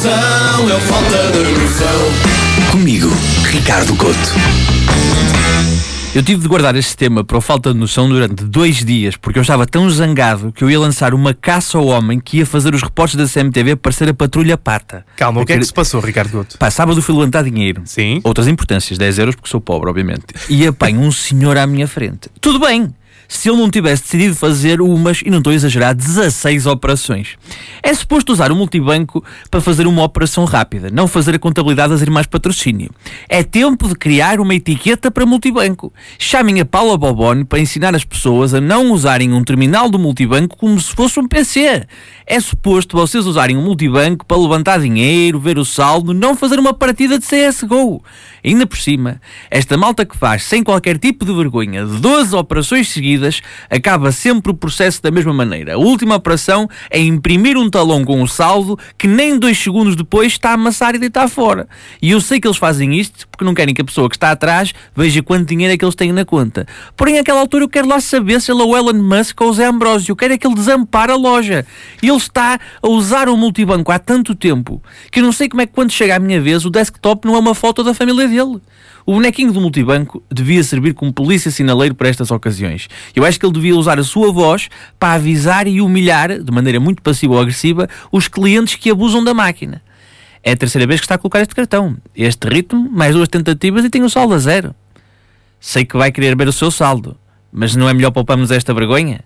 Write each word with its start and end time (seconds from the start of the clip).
noção, 0.00 0.70
é 0.70 0.80
falta 0.80 1.30
de 1.30 1.60
noção. 1.60 2.70
Comigo, 2.72 3.10
Ricardo 3.44 3.94
Couto. 3.96 4.18
Eu 6.14 6.22
tive 6.22 6.40
de 6.40 6.48
guardar 6.48 6.74
este 6.74 6.96
tema 6.96 7.22
para 7.22 7.36
o 7.36 7.40
falta 7.40 7.72
de 7.72 7.78
noção 7.78 8.08
durante 8.08 8.42
dois 8.44 8.82
dias, 8.82 9.16
porque 9.16 9.38
eu 9.38 9.42
estava 9.42 9.66
tão 9.66 9.90
zangado 9.90 10.52
que 10.52 10.64
eu 10.64 10.70
ia 10.70 10.80
lançar 10.80 11.12
uma 11.12 11.34
caça 11.34 11.76
ao 11.76 11.86
homem 11.86 12.18
que 12.18 12.38
ia 12.38 12.46
fazer 12.46 12.74
os 12.74 12.82
reportes 12.82 13.14
da 13.14 13.28
CMTV 13.28 13.76
parecer 13.76 14.08
a 14.08 14.14
patrulha 14.14 14.56
pata. 14.56 15.04
Calma, 15.16 15.42
o 15.42 15.44
que 15.44 15.52
é 15.52 15.58
que 15.58 15.64
se 15.66 15.72
passou, 15.72 16.00
Ricardo 16.00 16.30
Couto? 16.30 16.56
Pá, 16.56 16.70
sábado 16.70 17.02
fui 17.02 17.14
levantar 17.14 17.44
dinheiro. 17.44 17.82
Sim. 17.84 18.20
Outras 18.24 18.48
importâncias, 18.48 18.96
10 18.96 19.18
euros 19.18 19.34
porque 19.34 19.50
sou 19.50 19.60
pobre, 19.60 19.90
obviamente. 19.90 20.24
E 20.48 20.66
apanho 20.66 21.00
um 21.00 21.12
senhor 21.12 21.58
à 21.58 21.66
minha 21.66 21.86
frente. 21.86 22.30
Tudo 22.40 22.58
bem, 22.58 22.88
se 23.30 23.48
ele 23.48 23.58
não 23.58 23.70
tivesse 23.70 24.02
decidido 24.02 24.34
fazer 24.34 24.80
umas, 24.80 25.22
e 25.24 25.30
não 25.30 25.38
estou 25.38 25.52
a 25.52 25.54
exagerar, 25.54 25.94
16 25.94 26.66
operações. 26.66 27.36
É 27.80 27.94
suposto 27.94 28.32
usar 28.32 28.50
o 28.50 28.56
multibanco 28.56 29.24
para 29.48 29.60
fazer 29.60 29.86
uma 29.86 30.02
operação 30.02 30.44
rápida, 30.44 30.90
não 30.90 31.06
fazer 31.06 31.36
a 31.36 31.38
contabilidade 31.38 31.92
das 31.92 32.02
irmãs 32.02 32.26
patrocínio. 32.26 32.90
É 33.28 33.44
tempo 33.44 33.86
de 33.86 33.94
criar 33.94 34.40
uma 34.40 34.52
etiqueta 34.52 35.12
para 35.12 35.24
multibanco. 35.24 35.92
Chamem 36.18 36.60
a 36.60 36.64
Paula 36.64 36.98
Bobone 36.98 37.44
para 37.44 37.60
ensinar 37.60 37.94
as 37.94 38.04
pessoas 38.04 38.52
a 38.52 38.60
não 38.60 38.90
usarem 38.90 39.32
um 39.32 39.44
terminal 39.44 39.88
do 39.88 39.98
multibanco 39.98 40.56
como 40.56 40.80
se 40.80 40.92
fosse 40.92 41.20
um 41.20 41.28
PC. 41.28 41.86
É 42.26 42.40
suposto 42.40 42.96
vocês 42.96 43.26
usarem 43.26 43.56
um 43.56 43.62
multibanco 43.62 44.26
para 44.26 44.38
levantar 44.38 44.80
dinheiro, 44.80 45.38
ver 45.38 45.56
o 45.56 45.64
saldo, 45.64 46.12
não 46.12 46.34
fazer 46.34 46.58
uma 46.58 46.74
partida 46.74 47.16
de 47.16 47.24
CSGO. 47.24 48.02
Ainda 48.44 48.66
por 48.66 48.78
cima, 48.78 49.20
esta 49.48 49.76
malta 49.76 50.04
que 50.04 50.16
faz 50.16 50.42
sem 50.42 50.64
qualquer 50.64 50.98
tipo 50.98 51.24
de 51.24 51.32
vergonha 51.32 51.86
12 51.86 52.34
operações 52.34 52.88
seguidas 52.88 53.19
acaba 53.68 54.12
sempre 54.12 54.52
o 54.52 54.54
processo 54.54 55.02
da 55.02 55.10
mesma 55.10 55.32
maneira. 55.32 55.74
A 55.74 55.78
última 55.78 56.16
operação 56.16 56.68
é 56.90 56.98
imprimir 56.98 57.56
um 57.56 57.68
talão 57.68 58.04
com 58.04 58.22
o 58.22 58.28
saldo 58.28 58.78
que 58.96 59.06
nem 59.06 59.38
dois 59.38 59.58
segundos 59.58 59.96
depois 59.96 60.32
está 60.32 60.50
a 60.50 60.54
amassar 60.54 60.94
e 60.94 60.98
deitar 60.98 61.28
fora. 61.28 61.68
E 62.00 62.10
eu 62.10 62.20
sei 62.20 62.40
que 62.40 62.46
eles 62.46 62.56
fazem 62.56 62.98
isto 62.98 63.28
porque 63.28 63.44
não 63.44 63.54
querem 63.54 63.74
que 63.74 63.82
a 63.82 63.84
pessoa 63.84 64.08
que 64.08 64.16
está 64.16 64.30
atrás 64.30 64.72
veja 64.94 65.22
quanto 65.22 65.48
dinheiro 65.48 65.74
é 65.74 65.76
que 65.76 65.84
eles 65.84 65.94
têm 65.94 66.12
na 66.12 66.24
conta. 66.24 66.66
Porém, 66.96 67.18
àquela 67.18 67.40
altura 67.40 67.64
eu 67.64 67.68
quero 67.68 67.88
lá 67.88 68.00
saber 68.00 68.40
se 68.40 68.50
ele 68.50 68.62
é 68.62 68.64
o 68.64 68.76
Elon 68.76 69.02
Musk 69.02 69.40
ou 69.40 69.50
o 69.50 69.52
Zé 69.52 69.66
Ambrósio. 69.66 70.12
Eu 70.12 70.16
quero 70.16 70.34
é 70.34 70.38
que 70.38 70.46
ele 70.46 70.54
desampare 70.54 71.12
a 71.12 71.16
loja. 71.16 71.66
Ele 72.02 72.16
está 72.16 72.58
a 72.82 72.88
usar 72.88 73.28
o 73.28 73.36
multibanco 73.36 73.92
há 73.92 73.98
tanto 73.98 74.34
tempo 74.34 74.82
que 75.10 75.20
eu 75.20 75.24
não 75.24 75.32
sei 75.32 75.48
como 75.48 75.62
é 75.62 75.66
que 75.66 75.72
quando 75.72 75.90
chega 75.90 76.16
a 76.16 76.18
minha 76.18 76.40
vez 76.40 76.64
o 76.64 76.70
desktop 76.70 77.26
não 77.26 77.34
é 77.34 77.38
uma 77.38 77.54
foto 77.54 77.82
da 77.82 77.94
família 77.94 78.28
dele. 78.28 78.60
O 79.06 79.14
bonequinho 79.14 79.52
do 79.52 79.60
multibanco 79.60 80.22
devia 80.30 80.62
servir 80.62 80.94
como 80.94 81.12
polícia 81.12 81.50
sinaleiro 81.50 81.94
para 81.94 82.08
estas 82.08 82.30
ocasiões. 82.30 82.88
Eu 83.14 83.24
acho 83.24 83.38
que 83.38 83.46
ele 83.46 83.52
devia 83.52 83.76
usar 83.76 83.98
a 83.98 84.04
sua 84.04 84.32
voz 84.32 84.68
para 84.98 85.14
avisar 85.14 85.66
e 85.66 85.80
humilhar, 85.80 86.42
de 86.42 86.52
maneira 86.52 86.78
muito 86.78 87.02
passiva 87.02 87.34
ou 87.34 87.40
agressiva, 87.40 87.88
os 88.10 88.28
clientes 88.28 88.74
que 88.74 88.90
abusam 88.90 89.22
da 89.22 89.34
máquina. 89.34 89.82
É 90.42 90.52
a 90.52 90.56
terceira 90.56 90.86
vez 90.86 91.00
que 91.00 91.04
está 91.04 91.16
a 91.16 91.18
colocar 91.18 91.40
este 91.40 91.54
cartão. 91.54 91.96
Este 92.14 92.48
ritmo, 92.48 92.88
mais 92.90 93.14
duas 93.14 93.28
tentativas 93.28 93.84
e 93.84 93.90
tem 93.90 94.02
o 94.02 94.10
saldo 94.10 94.34
a 94.34 94.38
zero. 94.38 94.74
Sei 95.58 95.84
que 95.84 95.96
vai 95.96 96.10
querer 96.10 96.36
ver 96.36 96.48
o 96.48 96.52
seu 96.52 96.70
saldo, 96.70 97.16
mas 97.52 97.76
não 97.76 97.88
é 97.88 97.92
melhor 97.92 98.10
pouparmos 98.10 98.50
esta 98.50 98.72
vergonha? 98.72 99.20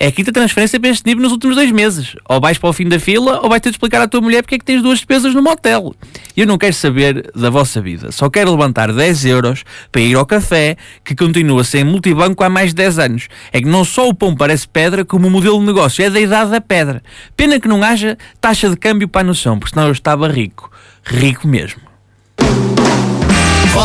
É 0.00 0.06
a 0.06 0.12
quinta 0.12 0.32
transferência 0.32 0.78
para 0.78 0.90
este 0.90 1.04
nível 1.04 1.24
nos 1.24 1.32
últimos 1.32 1.56
dois 1.56 1.72
meses. 1.72 2.14
Ou 2.28 2.40
vais 2.40 2.56
para 2.56 2.70
o 2.70 2.72
fim 2.72 2.88
da 2.88 3.00
fila, 3.00 3.40
ou 3.42 3.48
vais 3.48 3.60
ter 3.60 3.70
de 3.70 3.74
explicar 3.74 4.00
à 4.00 4.06
tua 4.06 4.20
mulher 4.20 4.42
porque 4.42 4.54
é 4.54 4.58
que 4.58 4.64
tens 4.64 4.80
duas 4.80 4.98
despesas 4.98 5.34
no 5.34 5.42
motel. 5.42 5.92
Eu 6.36 6.46
não 6.46 6.56
quero 6.56 6.72
saber 6.72 7.32
da 7.34 7.50
vossa 7.50 7.80
vida. 7.80 8.12
Só 8.12 8.30
quero 8.30 8.52
levantar 8.52 8.92
10 8.92 9.24
euros 9.24 9.64
para 9.90 10.00
ir 10.00 10.14
ao 10.14 10.24
café, 10.24 10.76
que 11.04 11.16
continua 11.16 11.64
sem 11.64 11.82
multibanco 11.82 12.44
há 12.44 12.48
mais 12.48 12.70
de 12.70 12.76
10 12.76 12.98
anos. 13.00 13.28
É 13.52 13.60
que 13.60 13.66
não 13.66 13.84
só 13.84 14.08
o 14.08 14.14
pão 14.14 14.36
parece 14.36 14.68
pedra, 14.68 15.04
como 15.04 15.26
o 15.26 15.30
modelo 15.30 15.58
de 15.58 15.66
negócio 15.66 16.04
é 16.04 16.08
da 16.08 16.20
idade 16.20 16.52
da 16.52 16.60
pedra. 16.60 17.02
Pena 17.36 17.58
que 17.58 17.66
não 17.66 17.82
haja 17.82 18.16
taxa 18.40 18.70
de 18.70 18.76
câmbio 18.76 19.08
para 19.08 19.22
a 19.22 19.24
noção, 19.24 19.58
porque 19.58 19.74
senão 19.74 19.88
eu 19.88 19.92
estava 19.92 20.28
rico. 20.28 20.70
Rico 21.02 21.48
mesmo. 21.48 21.80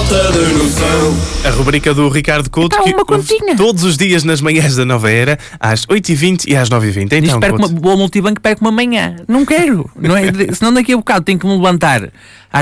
Falta 0.09 0.45
de 0.45 0.53
noção. 0.53 1.17
A 1.45 1.49
rubrica 1.49 1.93
do 1.93 2.07
Ricardo 2.09 2.49
Couto 2.49 2.75
Então, 2.75 2.85
que 2.85 2.93
uma 2.93 3.05
continha. 3.05 3.55
todos 3.55 3.83
os 3.83 3.97
dias 3.97 4.23
nas 4.23 4.41
manhãs 4.41 4.75
da 4.75 4.85
Nova 4.85 5.09
Era, 5.11 5.37
às 5.59 5.85
8h20 5.85 6.45
e 6.47 6.55
às 6.55 6.69
9h20. 6.69 7.07
Diz 7.09 7.29
Então, 7.29 7.39
que 7.39 7.39
perco 7.39 7.65
uma, 7.65 7.91
ao 7.91 7.97
multibanco 7.97 8.39
perco 8.41 8.61
uma 8.63 8.71
manhã. 8.71 9.15
Não 9.27 9.45
quero. 9.45 9.89
Não 9.95 10.15
é, 10.15 10.23
senão 10.53 10.73
daqui 10.73 10.93
a 10.93 10.97
bocado 10.97 11.25
tenho 11.25 11.39
que 11.39 11.45
me 11.45 11.53
levantar 11.53 12.09
às 12.51 12.61